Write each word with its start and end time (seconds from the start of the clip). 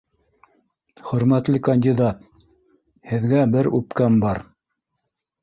Хөрмәтле 1.09 1.61
кандидат, 1.67 2.23
һеҙгә 3.11 3.45
бер 3.53 3.71
үпкәм 3.83 4.19
бар 4.27 4.43